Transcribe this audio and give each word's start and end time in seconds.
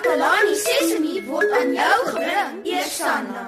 Takalani 0.00 0.54
Sesemi 0.56 1.20
word 1.28 1.50
aan 1.52 1.74
jou 1.76 1.96
gebring, 2.08 2.54
Eersanna. 2.64 3.42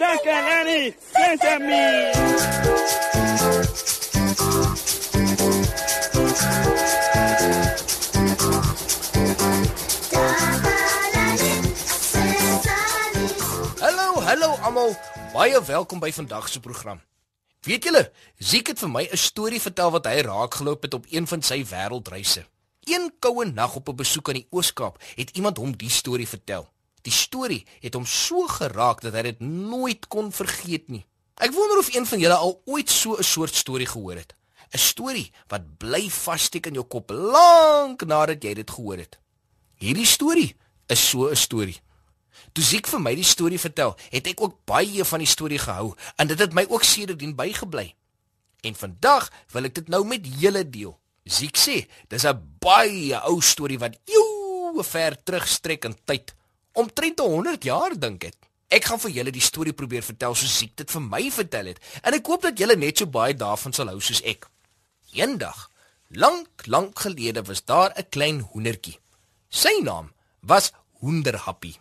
Takalani 0.00 0.94
Sesemi. 1.12 1.88
Hallo, 13.84 14.24
hallo 14.24 14.56
almal. 14.64 14.96
Baie 15.34 15.60
welkom 15.68 16.00
by 16.00 16.08
vandag 16.12 16.48
se 16.48 16.64
program. 16.64 17.04
Weet 17.60 17.84
julle, 17.84 18.08
Ziek 18.40 18.72
het 18.72 18.80
vir 18.80 18.88
my 18.88 19.04
'n 19.12 19.20
storie 19.20 19.60
vertel 19.60 19.90
wat 19.90 20.08
hy 20.08 20.24
raakgeloop 20.24 20.82
het 20.88 20.94
op 20.94 21.04
een 21.10 21.26
van 21.26 21.42
sy 21.42 21.60
wêreldreise. 21.60 22.48
Een 22.84 23.12
koue 23.18 23.44
nag 23.44 23.74
op 23.76 23.88
'n 23.88 23.96
besoek 23.96 24.28
aan 24.28 24.34
die 24.34 24.46
Oos-Kaap 24.50 25.02
het 25.14 25.30
iemand 25.30 25.56
hom 25.56 25.76
die 25.76 25.90
storie 25.90 26.28
vertel. 26.28 26.68
Die 27.02 27.12
storie 27.12 27.66
het 27.80 27.94
hom 27.94 28.06
so 28.06 28.46
geraak 28.46 29.00
dat 29.00 29.12
hy 29.12 29.22
dit 29.22 29.40
nooit 29.40 30.08
kon 30.08 30.32
vergeet 30.32 30.88
nie. 30.88 31.06
Ek 31.34 31.52
wonder 31.52 31.78
of 31.78 31.94
een 31.94 32.06
van 32.06 32.18
julle 32.18 32.34
al 32.34 32.62
ooit 32.64 32.90
so 32.90 33.16
'n 33.16 33.22
soort 33.22 33.54
storie 33.54 33.86
gehoor 33.86 34.16
het. 34.16 34.34
'n 34.72 34.78
Storie 34.78 35.32
wat 35.48 35.78
bly 35.78 36.10
vassteek 36.10 36.66
in 36.66 36.74
jou 36.74 36.84
kop 36.84 37.10
lank 37.10 38.04
nadat 38.04 38.42
jy 38.42 38.54
dit 38.54 38.70
gehoor 38.70 38.96
het. 38.96 39.18
Hierdie 39.76 40.06
storie 40.06 40.56
is 40.86 41.08
so 41.08 41.28
'n 41.30 41.36
storie. 41.36 41.80
Toe 42.52 42.64
Ziek 42.64 42.86
vir 42.86 43.00
my 43.00 43.14
die 43.14 43.24
storie 43.24 43.60
vertel, 43.60 43.96
het 44.10 44.26
ek 44.26 44.40
ook 44.40 44.64
baie 44.64 45.04
van 45.04 45.18
die 45.18 45.28
storie 45.28 45.58
gehou 45.58 45.94
en 46.16 46.26
dit 46.26 46.38
het 46.38 46.52
my 46.52 46.66
ook 46.68 46.82
sedertdien 46.82 47.34
bygebly. 47.34 47.94
En 48.60 48.74
vandag 48.74 49.30
wil 49.52 49.64
ek 49.64 49.74
dit 49.74 49.88
nou 49.88 50.04
met 50.06 50.40
julle 50.40 50.68
deel. 50.68 50.98
Ziek 51.24 51.56
sê, 51.56 51.88
dis 52.08 52.24
'n 52.24 52.36
baie 52.60 53.16
ou 53.24 53.40
storie 53.40 53.78
wat 53.78 53.96
eeue 54.04 54.82
ver 54.84 55.16
terugstrek 55.24 55.84
in 55.84 55.96
tyd, 56.04 56.34
omtrent 56.72 57.20
100 57.20 57.64
jaar 57.64 57.96
dink 57.98 58.24
ek. 58.24 58.36
Ek 58.68 58.84
gaan 58.84 59.00
vir 59.00 59.10
julle 59.10 59.32
die 59.32 59.40
storie 59.40 59.72
probeer 59.72 60.02
vertel 60.02 60.34
soos 60.34 60.58
Ziek 60.58 60.76
dit 60.76 60.90
vir 60.90 61.00
my 61.00 61.30
vertel 61.30 61.66
het 61.66 61.78
en 62.02 62.14
ek 62.14 62.26
hoop 62.26 62.42
dat 62.42 62.58
julle 62.58 62.76
net 62.76 62.98
so 62.98 63.06
baie 63.06 63.34
daarvan 63.34 63.72
sal 63.72 63.88
hou 63.88 64.00
soos 64.00 64.20
ek. 64.22 64.48
Eendag, 65.14 65.70
lank, 66.10 66.66
lank 66.66 66.98
gelede 66.98 67.42
was 67.46 67.64
daar 67.64 67.94
'n 67.96 68.10
klein 68.10 68.40
hoendertjie. 68.40 68.98
Sy 69.48 69.80
naam 69.82 70.12
was 70.42 70.72
Hoenderhappie. 71.00 71.76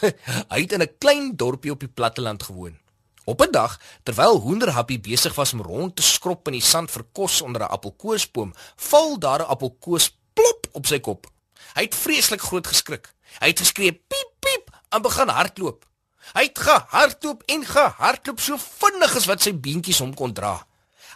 Hy 0.50 0.60
het 0.60 0.72
in 0.72 0.82
'n 0.82 0.96
klein 0.98 1.36
dorpie 1.36 1.70
op 1.70 1.80
die 1.80 1.88
platteland 1.88 2.42
gewoon. 2.42 2.79
Op 3.24 3.40
'n 3.42 3.50
dag, 3.50 3.80
terwyl 4.02 4.40
Hoenderhappie 4.40 5.00
besig 5.00 5.34
was 5.34 5.52
om 5.52 5.62
rond 5.62 5.96
te 5.96 6.02
skrop 6.02 6.46
in 6.46 6.52
die 6.52 6.62
sand 6.62 6.90
vir 6.90 7.04
kos 7.12 7.40
onder 7.40 7.62
'n 7.62 7.72
appelkoesboom, 7.76 8.54
val 8.76 9.18
daar 9.18 9.40
'n 9.40 9.50
appelkoes 9.54 10.16
plop 10.32 10.66
op 10.72 10.86
sy 10.86 11.00
kop. 11.00 11.26
Hy 11.74 11.82
het 11.82 11.94
vreeslik 11.94 12.40
groot 12.40 12.66
geskrik. 12.66 13.14
Hy 13.38 13.46
het 13.46 13.58
geskree 13.58 13.92
piep 13.92 14.32
piep 14.40 14.70
en 14.88 15.02
begin 15.02 15.28
hardloop. 15.28 15.84
Hy 16.32 16.42
het 16.42 16.58
gehardloop 16.58 17.42
en 17.46 17.64
gehardloop 17.66 18.40
so 18.40 18.56
vinnig 18.56 19.16
as 19.16 19.26
wat 19.26 19.42
sy 19.42 19.52
beentjies 19.52 19.98
hom 19.98 20.14
kon 20.14 20.32
dra. 20.32 20.66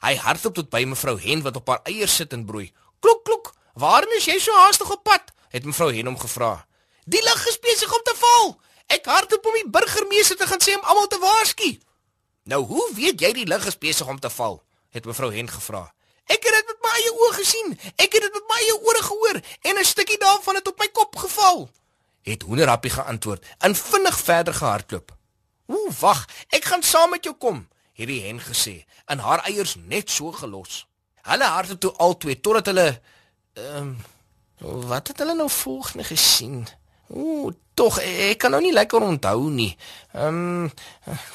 Hy 0.01 0.17
hardloop 0.17 0.55
tot 0.55 0.71
by 0.71 0.85
mevrou 0.85 1.21
Hen 1.21 1.43
wat 1.43 1.57
op 1.57 1.69
haar 1.69 1.81
eiers 1.85 2.15
sit 2.15 2.33
en 2.33 2.45
broei. 2.45 2.73
Klok 3.01 3.25
klok, 3.25 3.55
waarheen 3.75 4.17
is 4.17 4.25
jy 4.25 4.39
so 4.39 4.53
haastig 4.53 4.91
op 4.91 5.03
pad? 5.05 5.33
het 5.55 5.65
mevrou 5.65 5.93
Hen 5.95 6.07
hom 6.11 6.19
gevra. 6.19 6.67
Die 7.07 7.23
lig 7.23 7.47
is 7.47 7.61
besig 7.63 7.93
om 7.95 8.03
te 8.03 8.15
val. 8.19 8.57
Ek 8.91 9.07
hardloop 9.07 9.47
om 9.47 9.59
die 9.61 9.71
burgemeester 9.71 10.37
te 10.41 10.49
gaan 10.51 10.63
sê 10.65 10.75
om 10.75 10.87
almal 10.91 11.07
te 11.07 11.21
waarsku. 11.23 11.71
Nou, 12.45 12.65
hoe 12.65 12.91
weet 12.95 13.21
jy 13.21 13.33
die 13.33 13.47
lig 13.47 13.67
is 13.67 13.79
besig 13.79 14.09
om 14.09 14.21
te 14.21 14.31
val? 14.31 14.63
het 14.95 15.07
mevrou 15.09 15.33
Hen 15.35 15.49
gevra. 15.51 15.89
Ek 16.31 16.45
het 16.47 16.55
dit 16.55 16.69
met 16.71 16.85
my 16.85 16.91
eie 17.01 17.13
oë 17.13 17.33
gesien. 17.41 17.73
Ek 17.99 18.13
het 18.15 18.23
dit 18.23 18.37
met 18.37 18.45
my 18.51 18.59
eie 18.63 18.77
ore 18.79 19.03
gehoor 19.03 19.41
en 19.69 19.79
'n 19.81 19.85
stukkie 19.85 20.19
daarvan 20.19 20.55
het 20.55 20.69
op 20.69 20.79
my 20.79 20.89
kop 20.89 21.17
geval. 21.17 21.69
Het 22.23 22.43
Hoenderhappie 22.43 22.91
geantwoord 22.91 23.45
en 23.59 23.75
vinnig 23.75 24.19
verder 24.19 24.55
gehardloop. 24.55 25.17
"Ooh, 25.67 25.93
wag, 26.01 26.29
ek 26.49 26.65
gaan 26.65 26.83
saam 26.83 27.11
met 27.11 27.25
jou 27.25 27.35
kom," 27.37 27.69
het 27.93 28.07
die 28.07 28.23
hen 28.27 28.41
gesê 28.41 28.85
en 29.05 29.19
haar 29.19 29.45
eiers 29.45 29.75
net 29.75 30.11
so 30.11 30.33
gelos. 30.33 30.87
Hulle 31.23 31.45
hardloop 31.45 31.81
toe 31.81 31.93
albei 31.93 32.41
totdat 32.41 32.67
hulle 32.67 33.01
ehm 33.53 33.77
um, 33.77 34.05
wat 34.89 35.09
het 35.09 35.19
hulle 35.19 35.35
nou 35.35 35.51
volgende 35.51 36.05
gesien? 36.05 36.69
Ooh, 37.13 37.53
tog 37.75 37.99
ek 38.01 38.39
kan 38.39 38.55
nou 38.55 38.63
nie 38.65 38.73
lekker 38.73 39.03
onthou 39.03 39.51
nie. 39.51 39.77
Ehm 40.15 40.65
um, 40.65 40.73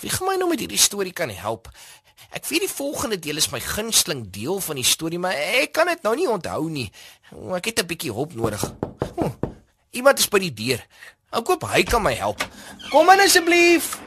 wie 0.01 0.09
gaan 0.09 0.27
my 0.27 0.35
nou 0.39 0.49
met 0.49 0.59
hierdie 0.63 0.81
storie 0.81 1.13
kan 1.13 1.29
help? 1.29 1.69
Ek 2.29 2.45
weet 2.45 2.65
die 2.65 2.71
volgende 2.71 3.19
deel 3.19 3.37
is 3.41 3.49
my 3.49 3.59
gunsteling 3.59 4.27
deel 4.29 4.59
van 4.61 4.77
die 4.77 4.85
storie, 4.85 5.19
maar 5.19 5.33
ek 5.33 5.73
kan 5.73 5.89
dit 5.89 6.01
nou 6.05 6.15
nie 6.15 6.29
onthou 6.29 6.69
nie. 6.69 6.91
Ooh, 7.33 7.55
ek 7.57 7.65
het 7.65 7.79
'n 7.79 7.87
bietjie 7.87 8.13
hulp 8.13 8.33
nodig. 8.33 8.63
Ooh, 9.15 9.33
iemand 9.91 10.19
is 10.19 10.29
by 10.29 10.39
die 10.39 10.53
deur. 10.53 10.85
Ek 11.31 11.47
hoop 11.47 11.63
hy 11.63 11.83
kan 11.83 12.01
my 12.01 12.13
help. 12.13 12.41
Kom 12.89 13.09
in 13.09 13.19
asseblief. 13.19 13.99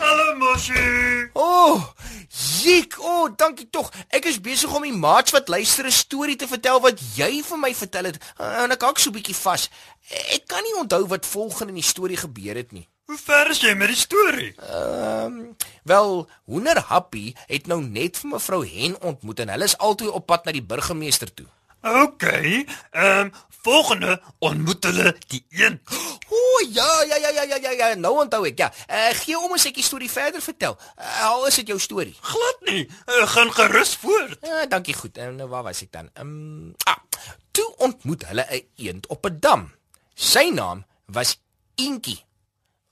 Hallo 0.00 0.36
Moshi. 0.38 1.28
O, 1.34 1.42
oh, 1.44 1.82
Ziek, 2.28 2.96
o, 2.98 3.04
oh, 3.04 3.28
dankie 3.36 3.66
tog. 3.70 3.90
Ek 4.08 4.24
is 4.30 4.38
besig 4.40 4.72
om 4.72 4.86
die 4.86 4.96
maats 4.96 5.34
wat 5.36 5.50
luister 5.52 5.84
'n 5.84 5.92
storie 5.92 6.36
te 6.40 6.48
vertel 6.48 6.80
wat 6.80 7.02
jy 7.16 7.42
vir 7.44 7.58
my 7.58 7.74
vertel 7.74 8.08
het. 8.08 8.16
En 8.38 8.72
ek 8.72 8.80
hak 8.80 8.98
so 8.98 9.10
'n 9.10 9.16
bietjie 9.18 9.36
vas. 9.36 9.68
Ek 10.32 10.46
kan 10.46 10.62
nie 10.64 10.76
onthou 10.80 11.06
wat 11.06 11.26
volgende 11.26 11.72
in 11.76 11.82
die 11.82 11.92
storie 11.92 12.16
gebeur 12.16 12.56
het 12.56 12.72
nie. 12.72 12.88
Hoe 13.04 13.18
ver 13.18 13.50
is 13.50 13.60
jy 13.60 13.74
met 13.74 13.88
die 13.88 13.96
storie? 13.96 14.54
Ehm, 14.56 15.24
um, 15.24 15.56
wel, 15.84 16.28
Hoenderhappie 16.44 17.36
het 17.46 17.66
nou 17.66 17.82
net 17.82 18.16
vir 18.16 18.30
mevrou 18.30 18.66
Hen 18.66 19.00
ontmoet 19.02 19.40
en 19.40 19.48
hulle 19.48 19.64
is 19.64 19.78
albei 19.78 20.08
op 20.08 20.26
pad 20.26 20.44
na 20.44 20.52
die 20.52 20.62
burgemeester 20.62 21.34
toe. 21.34 21.46
OK. 21.82 22.22
Ehm, 22.22 23.20
um, 23.20 23.32
volgende 23.62 24.22
ontmoet 24.38 24.84
hulle 24.84 25.16
die 25.26 25.44
een. 25.48 25.80
O, 26.28 26.36
oh, 26.36 26.72
ja, 26.72 27.02
ja, 27.02 27.16
ja, 27.16 27.28
ja, 27.28 27.42
ja, 27.42 27.56
ja, 27.56 27.70
ja, 27.70 27.94
nou 27.94 28.14
onthou 28.22 28.46
ek. 28.48 28.58
Ja. 28.58 28.72
Uh, 28.88 29.10
gee 29.20 29.38
om 29.38 29.52
as 29.56 29.66
ek 29.68 29.76
die 29.80 29.84
storie 29.84 30.10
verder 30.10 30.42
vertel. 30.44 30.78
Uh, 30.96 31.26
al 31.28 31.46
is 31.50 31.60
dit 31.60 31.72
jou 31.72 31.78
storie. 31.80 32.14
Glad 32.20 32.64
nie. 32.68 32.86
Uh, 33.04 33.26
gaan 33.34 33.52
gerus 33.52 33.94
voort. 34.00 34.38
Ja, 34.46 34.64
dankie 34.66 34.96
goed. 34.96 35.18
En 35.18 35.36
nou 35.40 35.48
waar 35.52 35.66
was 35.68 35.82
ek 35.84 35.92
dan? 35.92 36.08
Ehm, 36.14 36.26
um, 36.26 36.74
ah, 36.88 37.00
toe 37.56 37.68
ontmoet 37.76 38.26
hulle 38.30 38.46
'n 38.48 38.64
eend 38.76 39.06
op 39.06 39.26
'n 39.26 39.36
dam. 39.40 39.68
Sy 40.14 40.50
naam 40.52 40.84
was 41.06 41.40
Inkie. 41.74 42.24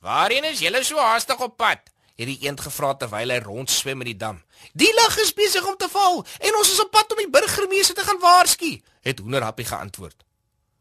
"Waarheen 0.00 0.44
is 0.44 0.60
julle 0.60 0.84
so 0.84 0.98
haastig 0.98 1.40
op 1.40 1.56
pad?" 1.56 1.80
Het 2.18 2.26
die 2.26 2.38
eend 2.48 2.60
gevra 2.60 2.94
terwyl 2.98 3.30
hy 3.30 3.38
rondswem 3.44 4.02
in 4.02 4.10
die 4.10 4.18
dam. 4.18 4.40
"Die 4.72 4.90
lig 4.94 5.18
is 5.22 5.32
besig 5.32 5.66
om 5.66 5.76
te 5.76 5.88
val 5.88 6.26
en 6.38 6.56
ons 6.56 6.72
is 6.72 6.80
op 6.80 6.90
pad 6.90 7.12
om 7.12 7.18
die 7.22 7.30
burgemeester 7.30 7.94
te 7.94 8.02
gaan 8.02 8.18
waarsku," 8.18 8.80
het 9.00 9.18
Hoenderhappie 9.18 9.64
geantwoord. 9.64 10.24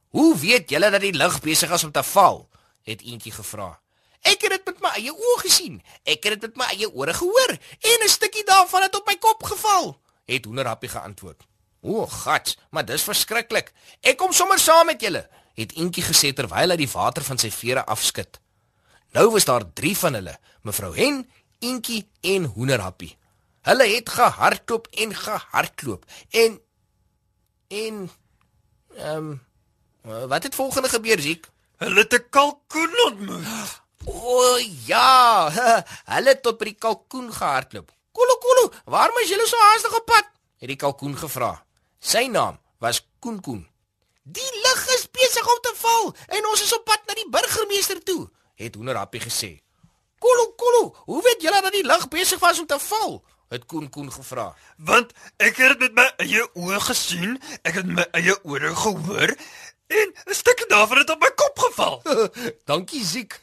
"Hoe 0.10 0.38
weet 0.38 0.70
julle 0.70 0.90
dat 0.90 1.02
die 1.02 1.14
lig 1.14 1.40
besig 1.40 1.72
is 1.72 1.84
om 1.84 1.92
te 1.92 2.04
val?" 2.04 2.50
het 2.84 3.02
eentjie 3.02 3.32
gevra. 3.32 3.80
"Ek 4.22 4.42
het 4.42 4.50
dit 4.50 4.66
met 4.66 4.80
my 4.82 4.90
eie 4.90 5.14
oë 5.14 5.38
gesien. 5.38 5.84
Ek 6.04 6.24
het 6.24 6.42
dit 6.42 6.42
met 6.42 6.56
my 6.56 6.66
eie 6.74 6.90
ore 6.94 7.14
gehoor 7.14 7.50
en 7.82 8.04
'n 8.04 8.10
stukkie 8.10 8.44
daarvan 8.44 8.82
het 8.82 8.96
op 8.96 9.06
my 9.06 9.16
kop 9.16 9.44
geval," 9.44 10.00
het 10.26 10.46
Hoenderhappie 10.46 10.90
geantwoord. 10.90 11.44
"O, 11.82 12.06
gats, 12.06 12.58
maar 12.70 12.86
dis 12.86 13.04
verskriklik. 13.04 13.74
Ek 14.02 14.18
kom 14.18 14.34
sommer 14.34 14.60
saam 14.60 14.86
met 14.86 15.02
julle," 15.02 15.30
het 15.54 15.76
eentjie 15.76 16.04
gesê 16.04 16.34
terwyl 16.34 16.70
hy 16.70 16.76
die 16.76 16.92
water 16.92 17.24
van 17.24 17.38
sy 17.38 17.52
vere 17.52 17.86
afskud. 17.86 18.40
Nou 19.18 19.32
was 19.32 19.46
daar 19.46 19.74
3 19.74 19.98
van 19.98 20.14
hulle, 20.14 20.40
mevrou 20.62 20.96
Hen, 20.96 21.30
Eentjie 21.60 22.10
en 22.22 22.44
Hoenderhappie. 22.44 23.18
Hulle 23.62 23.88
het 23.90 24.10
gehardloop 24.10 24.88
en 24.88 25.16
gehardloop 25.16 26.06
en 26.30 26.62
en 27.68 28.12
ehm 28.96 29.40
um, 30.02 30.28
wat 30.30 30.44
het 30.44 30.56
volgende 30.56 30.90
gebeur, 30.90 31.20
Ziek? 31.20 31.50
Hulle 31.78 32.00
het 32.00 32.14
'n 32.14 32.30
kalkoen 32.30 32.94
ontmoet. 33.06 33.82
O 34.06 34.58
ja, 34.86 35.50
hulle 36.14 36.30
het 36.30 36.42
tot 36.42 36.58
by 36.58 36.66
die 36.66 36.78
kalkoen 36.86 37.34
gehardloop. 37.34 37.92
Kolo 38.12 38.38
kolo, 38.38 38.74
waarom 38.86 39.18
is 39.18 39.30
julle 39.30 39.48
so 39.48 39.58
haastig 39.58 39.98
op 39.98 40.06
pad? 40.06 40.26
het 40.58 40.68
die 40.68 40.76
kalkoen 40.76 41.18
gevra. 41.18 41.66
Sy 42.00 42.28
naam 42.30 42.60
was 42.78 43.08
Koenkoen. 43.20 43.68
Die 44.24 44.52
lig 44.64 44.88
is 44.96 45.10
besig 45.12 45.48
om 45.48 45.60
te 45.62 45.74
val 45.76 46.16
en 46.28 46.48
ons 46.48 46.62
is 46.62 46.74
op 46.74 46.86
pad 46.86 47.02
na 47.06 47.14
die 47.14 47.30
burgemeester 47.30 48.04
toe 48.04 48.30
het 48.58 48.76
Hoenderhappie 48.76 49.22
gesê. 49.22 49.62
"Kolo, 50.20 50.54
kolo, 50.58 50.96
hoe 51.06 51.22
weet 51.24 51.42
julle 51.42 51.62
dat 51.62 51.72
die 51.72 51.86
lig 51.86 52.08
besig 52.08 52.40
was 52.40 52.60
om 52.60 52.66
te 52.66 52.80
val?" 52.80 53.24
het 53.50 53.66
Koen 53.66 53.90
Koen 53.90 54.12
gevra. 54.12 54.56
"Want 54.78 55.12
ek 55.38 55.56
het 55.56 55.80
dit 55.80 55.80
met 55.80 55.94
my 55.94 56.26
eie 56.26 56.50
oë 56.54 56.80
gesien, 56.80 57.42
ek 57.62 57.74
het 57.74 57.86
my 57.86 58.08
eie 58.12 58.44
ore 58.44 58.76
gehoor 58.76 59.36
en 59.88 60.14
'n 60.26 60.34
stukkie 60.34 60.68
daarvan 60.68 60.98
het 60.98 61.10
op 61.10 61.20
my 61.20 61.32
kop 61.36 61.60
geval." 61.60 62.02
"Dankie, 62.70 63.06
Ziek. 63.06 63.40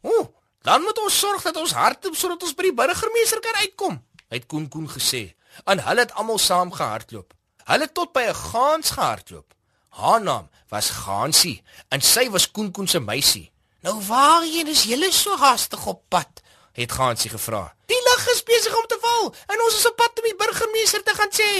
O, 0.00 0.34
dan 0.62 0.82
moet 0.82 0.98
ons 0.98 1.18
sorg 1.18 1.42
dat 1.42 1.56
ons 1.56 1.72
hardloop 1.72 2.16
sodat 2.16 2.42
ons 2.42 2.54
by 2.54 2.62
die 2.62 2.74
burgemeester 2.74 3.40
kan 3.40 3.54
uitkom," 3.54 4.04
het 4.28 4.46
Koen 4.46 4.68
Koen 4.68 4.90
gesê. 4.90 5.34
En 5.64 5.84
hulle 5.84 6.00
het 6.00 6.12
almal 6.12 6.38
saam 6.38 6.72
gehardloop. 6.72 7.34
Hulle 7.64 7.92
tot 7.92 8.12
by 8.12 8.20
'n 8.20 8.34
gaans 8.34 8.90
gehardloop. 8.90 9.54
Haar 9.88 10.22
naam 10.22 10.50
was 10.68 10.90
Gansie 10.90 11.62
en 11.88 12.00
sy 12.00 12.30
was 12.30 12.50
Koen 12.50 12.70
Koen 12.70 12.88
se 12.88 13.00
meisie. 13.00 13.52
Nou 13.84 14.00
waarheen 14.06 14.68
is 14.72 14.86
julle 14.88 15.12
so 15.12 15.36
haastig 15.36 15.86
op 15.86 16.02
pad? 16.08 16.40
het 16.72 16.92
Gansie 16.92 17.30
gevra. 17.30 17.74
Die 17.86 18.00
lig 18.04 18.28
is 18.32 18.42
besig 18.42 18.76
om 18.76 18.86
te 18.88 18.96
val 19.00 19.34
en 19.46 19.60
ons 19.64 19.76
is 19.76 19.86
op 19.86 19.96
pad 19.96 20.20
om 20.22 20.24
die 20.24 20.36
burgemeester 20.40 21.02
te 21.04 21.12
gaan 21.14 21.34
sê, 21.36 21.50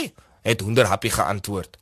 het 0.43 0.61
Hoenderhappie 0.61 1.11
geantwoord. 1.11 1.77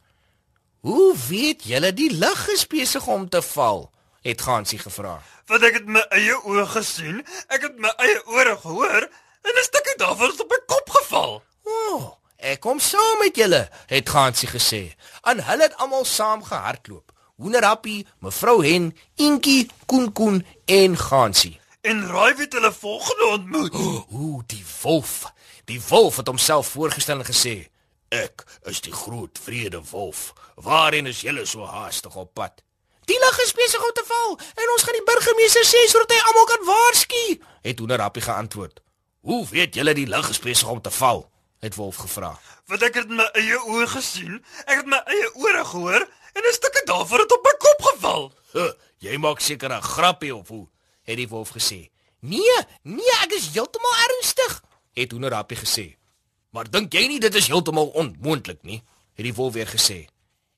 Hoe 0.81 1.15
weet 1.29 1.63
julle 1.65 1.93
die 1.95 2.11
lig 2.11 2.43
is 2.57 2.67
besig 2.67 3.07
om 3.07 3.29
te 3.29 3.43
val? 3.53 3.87
het 4.23 4.43
Gansie 4.43 4.79
gevra. 4.79 5.15
Want 5.51 5.65
ek 5.67 5.79
het 5.79 5.87
my 5.87 6.03
eie 6.19 6.35
oë 6.43 6.67
gesien, 6.75 7.23
ek 7.47 7.69
het 7.69 7.79
my 7.79 7.95
eie 8.03 8.19
ore 8.27 8.59
gehoor 8.67 9.07
en 9.47 9.55
'n 9.63 9.67
stukkie 9.69 9.97
daarvan 10.03 10.31
het 10.31 10.43
op 10.43 10.51
my 10.51 10.61
kop 10.67 10.91
geval. 10.91 11.43
O, 11.63 11.95
oh, 11.95 12.13
ek 12.37 12.61
kom 12.61 12.79
saam 12.79 13.19
met 13.23 13.37
julle, 13.37 13.69
het 13.87 14.09
Gansie 14.09 14.49
gesê. 14.49 14.83
En 15.23 15.45
hulle 15.45 15.63
het 15.63 15.77
almal 15.77 16.05
saam 16.05 16.43
gehardloop. 16.45 17.12
Hoenderhappie, 17.43 18.07
mevrou 18.23 18.61
Hen, 18.63 18.93
Inkie, 19.19 19.71
Koen 19.87 20.13
Koen 20.13 20.47
en 20.65 20.97
Gansie. 20.97 21.61
En 21.81 22.07
raai 22.07 22.35
wie 22.39 22.47
hulle 22.49 22.73
volgende 22.73 23.27
ontmoet? 23.27 23.75
Ooh, 24.15 24.43
die 24.47 24.65
wolf. 24.83 25.33
Die 25.65 25.81
wolf 25.89 26.17
het 26.17 26.27
homself 26.27 26.67
voorgestel 26.67 27.19
en 27.19 27.27
gesê: 27.27 27.55
"Ek 28.09 28.45
is 28.71 28.81
die 28.81 28.93
groot 28.93 29.39
vrede 29.43 29.83
wolf. 29.91 30.33
Waarheen 30.55 31.07
is 31.07 31.21
julle 31.21 31.47
so 31.47 31.67
haastig 31.67 32.15
op 32.17 32.35
pad?" 32.35 32.63
Die 33.11 33.19
lig 33.19 33.43
is 33.43 33.53
besig 33.53 33.83
om 33.83 33.93
te 33.93 34.05
val 34.07 34.39
en 34.39 34.73
ons 34.77 34.83
gaan 34.83 34.99
die 35.01 35.09
burgemeester 35.11 35.67
sê 35.67 35.83
sodat 35.91 36.15
hy 36.15 36.21
almal 36.23 36.47
kan 36.47 36.65
waarsku, 36.67 37.25
het 37.63 37.79
Hoenderhappie 37.79 38.23
geantwoord. 38.23 38.83
"Hoe 39.21 39.47
weet 39.51 39.75
julle 39.75 39.95
die 39.95 40.07
lig 40.07 40.29
is 40.31 40.39
besig 40.39 40.69
om 40.69 40.81
te 40.81 40.91
val?" 40.91 41.31
het 41.63 41.75
wolf 41.75 41.97
gevra. 41.97 42.39
Want 42.67 42.83
ek 42.83 42.95
het 42.95 43.09
my 43.09 43.25
eie 43.39 43.59
oë 43.59 43.87
gesien, 43.87 44.39
ek 44.67 44.83
het 44.83 44.89
my 44.91 44.99
eie 45.07 45.29
ore 45.35 45.65
gehoor 45.65 46.07
en 46.33 46.43
'n 46.43 46.53
stukkie 46.53 46.85
daarvan 46.85 47.21
het 47.21 47.33
op 47.33 47.45
my 47.45 47.55
kop 47.59 47.83
geval. 47.83 48.33
Huh, 48.53 48.73
jy 48.99 49.17
maak 49.17 49.41
seker 49.41 49.71
'n 49.73 49.83
grappie 49.83 50.35
of 50.35 50.49
hoe? 50.49 50.69
het 51.03 51.17
die 51.17 51.29
wolf 51.29 51.51
gesê. 51.51 51.91
Nee, 52.19 52.59
nee, 52.83 53.15
ek 53.23 53.35
is 53.35 53.51
heeltemal 53.55 53.95
ernstig, 54.07 54.63
het 54.95 55.11
Hoenderhappie 55.11 55.59
gesê. 55.59 55.87
Maar 56.51 56.71
dink 56.71 56.93
jy 56.93 57.07
nie 57.11 57.21
dit 57.21 57.35
is 57.35 57.49
heeltemal 57.51 57.89
onmoontlik 57.99 58.63
nie? 58.63 58.83
het 59.13 59.25
die 59.27 59.35
wolf 59.35 59.53
weer 59.53 59.69
gesê. 59.69 60.07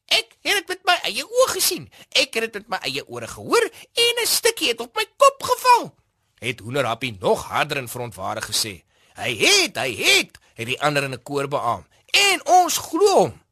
Ek 0.07 0.37
het 0.47 0.61
dit 0.61 0.69
met 0.69 0.85
my 0.87 0.95
eie 1.09 1.25
oë 1.25 1.47
gesien. 1.57 1.89
Ek 2.15 2.37
het 2.37 2.45
dit 2.47 2.55
met 2.61 2.69
my 2.77 2.79
eie 2.87 3.03
ore 3.07 3.27
gehoor 3.27 3.65
en 4.05 4.21
'n 4.23 4.27
stukkie 4.27 4.69
het 4.69 4.81
op 4.81 4.95
my 4.95 5.07
kop 5.17 5.43
geval. 5.43 5.95
Het 6.39 6.61
Hoenderhappie 6.61 7.17
nog 7.21 7.49
harder 7.49 7.77
en 7.77 7.89
verontwaardig 7.89 8.47
gesê. 8.47 8.85
Hy 9.15 9.37
het, 9.37 9.77
hy 9.77 9.95
het, 9.95 10.39
het 10.55 10.67
die 10.67 10.81
ander 10.81 11.03
in 11.03 11.15
'n 11.15 11.23
koor 11.23 11.49
beamoen. 11.49 11.87
En 12.11 12.47
ons 12.47 12.77
glo 12.77 13.17
hom. 13.17 13.43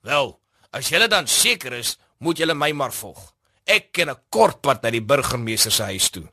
Wel, 0.00 0.40
as 0.76 0.90
julle 0.92 1.08
dan 1.08 1.26
seker 1.26 1.72
is, 1.78 1.96
moet 2.20 2.38
julle 2.40 2.54
my 2.54 2.68
maar 2.76 2.92
volg. 2.92 3.32
Ek 3.64 3.92
ken 3.92 4.10
'n 4.10 4.20
kort 4.28 4.60
pad 4.60 4.82
na 4.82 4.90
die 4.90 5.02
burgemeester 5.02 5.72
se 5.72 5.82
huis 5.82 6.10
toe. 6.10 6.28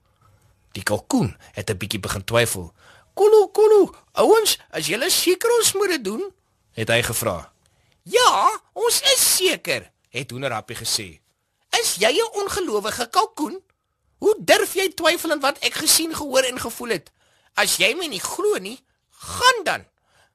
Die 0.73 0.83
kalkoen 0.83 1.37
het 1.53 1.69
'n 1.69 1.77
bietjie 1.77 1.99
begin 1.99 2.23
twyfel. 2.23 2.73
"Kolo, 3.13 3.47
kolo, 3.47 3.95
ouens, 4.13 4.57
as 4.71 4.87
julle 4.87 5.09
seker 5.09 5.49
ons 5.59 5.73
moet 5.73 5.89
dit 5.89 6.03
doen?" 6.03 6.33
het 6.73 6.89
hy 6.89 7.01
gevra. 7.01 7.51
"Ja, 8.03 8.61
ons 8.73 9.01
is 9.01 9.35
seker," 9.35 9.91
het 10.09 10.31
Hoenderhappie 10.31 10.75
gesê. 10.75 11.19
"Is 11.79 11.95
jy 11.95 12.11
'n 12.11 12.41
ongelowige 12.41 13.09
kalkoen? 13.09 13.61
Hoe 14.17 14.35
durf 14.39 14.73
jy 14.73 14.89
twyfel 14.93 15.31
aan 15.31 15.39
wat 15.39 15.57
ek 15.59 15.73
gesien, 15.73 16.15
gehoor 16.15 16.43
en 16.43 16.59
gevoel 16.59 16.89
het? 16.89 17.11
As 17.53 17.77
jy 17.77 17.93
my 17.95 18.05
nie 18.05 18.19
glo 18.19 18.57
nie, 18.57 18.79
gaan 19.11 19.63
dan. 19.63 19.85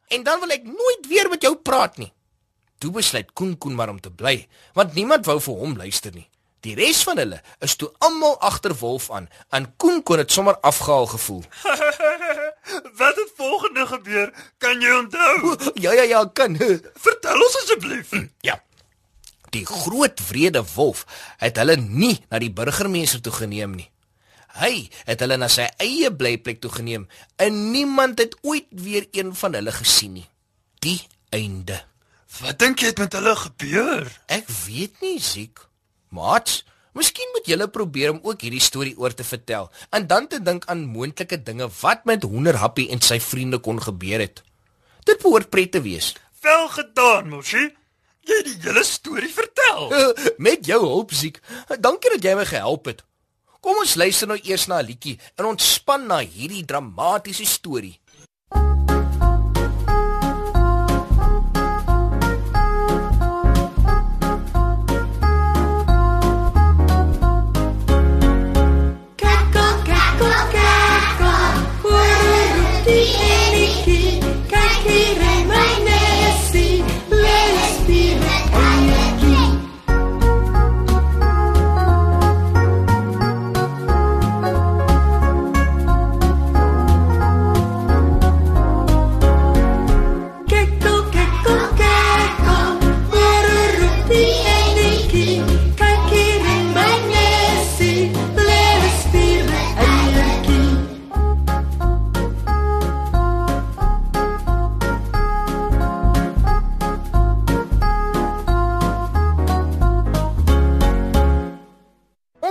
En 0.08 0.22
dan 0.22 0.40
wil 0.40 0.50
ek 0.50 0.64
nooit 0.64 1.06
weer 1.08 1.28
met 1.28 1.42
jou 1.42 1.56
praat 1.56 1.96
nie." 1.96 2.12
Toe 2.78 2.90
besluit 2.94 3.32
Koen 3.32 3.58
Koen 3.58 3.74
maar 3.74 3.90
om 3.90 4.00
te 4.00 4.10
bly, 4.10 4.46
want 4.74 4.94
niemand 4.94 5.26
wou 5.26 5.40
vir 5.42 5.62
hom 5.62 5.76
luister 5.76 6.14
nie. 6.14 6.28
Die 6.66 6.74
res 6.74 7.04
van 7.06 7.18
hulle 7.20 7.38
is 7.62 7.76
toe 7.78 7.88
almal 8.02 8.34
agter 8.42 8.74
Wolf 8.80 9.10
aan, 9.14 9.28
en 9.54 9.68
Koen 9.78 10.02
kon 10.02 10.18
dit 10.18 10.32
sommer 10.32 10.58
afgehaal 10.66 11.06
gevoel. 11.06 11.42
Wat 12.98 13.16
het 13.16 13.32
volgende 13.36 13.86
gebeur? 13.86 14.32
Kan 14.58 14.80
jy 14.82 14.94
onthou? 14.98 15.54
Ja 15.74 15.92
ja 15.92 16.02
ja, 16.02 16.24
kan. 16.34 16.56
Vertel 17.06 17.44
ons 17.46 17.60
asseblief. 17.62 18.10
Ja. 18.48 18.60
Die 19.50 19.64
groot 19.64 20.20
wrede 20.28 20.60
wolf 20.74 21.06
het 21.40 21.56
hulle 21.56 21.78
nie 21.80 22.18
na 22.28 22.36
die 22.42 22.52
burgemeester 22.52 23.22
toe 23.24 23.32
geneem 23.32 23.78
nie. 23.78 23.86
Hy 24.58 24.88
het 25.08 25.22
hulle 25.24 25.38
na 25.40 25.48
sy 25.52 25.64
eie 25.80 26.10
blyplek 26.12 26.60
toe 26.60 26.72
geneem 26.74 27.06
en 27.40 27.62
niemand 27.72 28.20
het 28.20 28.36
ooit 28.42 28.68
weer 28.68 29.06
een 29.16 29.32
van 29.40 29.56
hulle 29.56 29.72
gesien 29.72 30.18
nie. 30.18 30.26
Die 30.84 31.00
einde. 31.32 31.80
Wat 32.36 32.58
dink 32.60 32.82
jy 32.82 32.92
het 32.92 33.00
met 33.00 33.14
hulle 33.16 33.32
gebeur? 33.36 34.04
Ek 34.28 34.50
weet 34.66 35.00
nie, 35.00 35.16
Ziek. 35.20 35.64
Mats, 36.14 36.60
miskien 36.96 37.32
moet 37.34 37.48
julle 37.48 37.68
probeer 37.72 38.12
om 38.12 38.20
ook 38.22 38.44
hierdie 38.44 38.62
storie 38.62 38.94
oor 39.00 39.14
te 39.16 39.24
vertel 39.24 39.70
en 39.96 40.06
dan 40.06 40.28
te 40.28 40.38
dink 40.42 40.66
aan 40.68 40.84
moontlike 40.92 41.40
dinge 41.42 41.68
wat 41.80 42.04
met 42.08 42.26
Hoenderhappie 42.28 42.88
en 42.94 43.02
sy 43.04 43.18
vriende 43.20 43.58
kon 43.64 43.80
gebeur 43.82 44.22
het. 44.22 44.42
Dit 45.08 45.20
behoort 45.24 45.50
pret 45.50 45.72
te 45.72 45.82
wees. 45.82 46.12
Wel 46.44 46.68
gedaan, 46.76 47.28
Moshi. 47.32 47.64
Jy 48.28 48.38
het 48.42 48.48
die 48.48 48.58
hele 48.68 48.84
storie 48.84 49.32
vertel. 49.32 49.88
Met 50.36 50.68
jou 50.68 50.80
hulp, 50.84 51.14
Ziek. 51.16 51.40
Dankie 51.80 52.12
dat 52.16 52.24
jy 52.28 52.34
my 52.36 52.44
gehelp 52.48 52.92
het. 52.92 53.04
Kom 53.64 53.80
ons 53.80 53.96
luister 53.98 54.28
nou 54.28 54.38
eers 54.44 54.68
na 54.68 54.78
'n 54.82 54.86
liedjie 54.86 55.18
en 55.36 55.48
ontspan 55.48 56.06
na 56.06 56.20
hierdie 56.20 56.64
dramatiese 56.64 57.44
storie. 57.44 57.98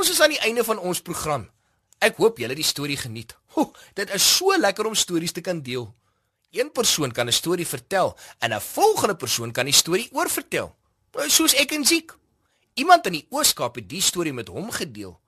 Ons 0.07 0.15
is 0.15 0.23
aan 0.23 0.31
die 0.31 0.45
einde 0.47 0.63
van 0.63 0.79
ons 0.79 1.01
program. 1.03 1.41
Ek 1.99 2.15
hoop 2.21 2.37
julle 2.39 2.53
het 2.55 2.61
die 2.61 2.63
storie 2.63 2.95
geniet. 2.95 3.33
Ho, 3.57 3.73
dit 3.99 4.11
is 4.15 4.23
so 4.23 4.55
lekker 4.55 4.87
om 4.87 4.93
stories 4.95 5.33
te 5.35 5.41
kan 5.43 5.57
deel. 5.59 5.89
Een 6.55 6.69
persoon 6.71 7.11
kan 7.11 7.27
'n 7.27 7.35
storie 7.35 7.67
vertel 7.67 8.15
en 8.39 8.53
'n 8.53 8.61
volgende 8.61 9.15
persoon 9.15 9.51
kan 9.51 9.65
die 9.65 9.73
storie 9.73 10.07
oorvertel. 10.13 10.71
Soos 11.27 11.53
ek 11.53 11.71
en 11.71 11.83
Ziek. 11.85 12.15
Iemand 12.75 13.05
in 13.05 13.11
die 13.19 13.27
Ooskaap 13.29 13.75
het 13.75 13.89
die 13.89 14.01
storie 14.01 14.33
met 14.33 14.47
hom 14.47 14.71
gedeel. 14.71 15.19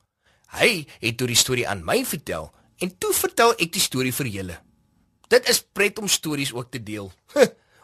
Hy 0.48 0.88
het 1.00 1.18
toe 1.18 1.28
die 1.28 1.36
storie 1.36 1.68
aan 1.68 1.84
my 1.84 2.06
vertel 2.06 2.52
en 2.78 2.98
toe 2.98 3.14
vertel 3.14 3.52
ek 3.60 3.74
die 3.74 3.82
storie 3.82 4.14
vir 4.14 4.28
julle. 4.28 4.62
Dit 5.28 5.50
is 5.50 5.62
pret 5.62 6.00
om 6.00 6.08
stories 6.08 6.54
ook 6.54 6.72
te 6.72 6.84
deel. 6.84 7.12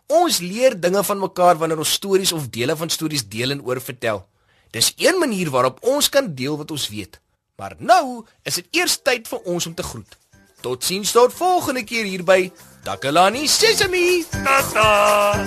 ons 0.07 0.39
leer 0.39 0.79
dinge 0.79 1.03
van 1.03 1.19
mekaar 1.19 1.57
wanneer 1.57 1.77
ons 1.77 1.91
stories 1.91 2.31
of 2.31 2.47
dele 2.47 2.75
van 2.75 2.89
stories 2.89 3.27
deel 3.27 3.51
en 3.51 3.63
oorvertel. 3.63 4.29
Dis 4.71 4.93
een 4.97 5.19
manier 5.19 5.49
waarop 5.49 5.77
ons 5.81 6.09
kan 6.09 6.35
deel 6.35 6.57
wat 6.57 6.71
ons 6.71 6.89
weet. 6.89 7.19
Maar 7.55 7.75
nou 7.79 8.25
is 8.43 8.55
dit 8.55 8.67
eers 8.71 9.01
tyd 9.01 9.27
vir 9.27 9.39
ons 9.39 9.65
om 9.65 9.73
te 9.73 9.83
groet. 9.83 10.17
Totsiens 10.61 11.11
tot 11.11 11.33
volgende 11.33 11.83
keer 11.83 12.03
hier 12.03 12.23
by 12.23 12.51
Takalani 12.83 13.47
Sesemi. 13.47 14.25
Tata. 14.31 15.45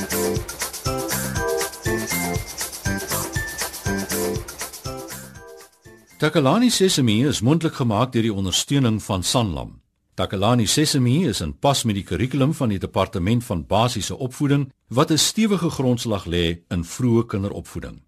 Takalani 6.18 6.70
Sesemi 6.70 7.26
is 7.26 7.40
mondelik 7.40 7.76
gemaak 7.78 8.12
deur 8.12 8.24
die 8.26 8.34
ondersteuning 8.34 9.02
van 9.02 9.22
Sanlam. 9.22 9.76
Takalani 10.18 10.66
Sesemi 10.66 11.28
is 11.28 11.40
in 11.40 11.52
pas 11.54 11.84
met 11.86 11.94
die 11.94 12.02
kurrikulum 12.02 12.54
van 12.58 12.72
die 12.74 12.80
Departement 12.82 13.44
van 13.44 13.66
Basiese 13.66 14.16
Opvoeding 14.18 14.72
wat 14.88 15.10
'n 15.10 15.18
stewige 15.18 15.70
grondslag 15.70 16.26
lê 16.26 16.58
in 16.68 16.84
vroeë 16.84 17.26
kinderopvoeding. 17.26 18.07